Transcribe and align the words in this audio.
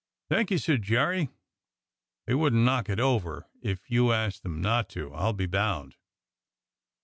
"Thank 0.29 0.49
you," 0.49 0.57
said 0.57 0.81
Jerry. 0.81 1.29
*'They 2.25 2.33
wouldn't 2.33 2.63
knock 2.65 2.89
it 2.89 2.99
over 2.99 3.45
if 3.61 3.91
you 3.91 4.11
asked 4.11 4.43
'em 4.43 4.59
not 4.59 4.89
to, 4.89 5.13
I'll 5.13 5.31
be 5.33 5.45
bound." 5.45 5.95